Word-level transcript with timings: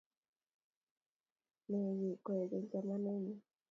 Ii 1.63 1.69
ne 1.79 1.89
nyu 1.97 2.09
koigeny 2.25 2.65
chamanenyu 2.71 3.35